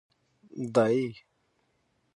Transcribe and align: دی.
دی. 0.73 0.99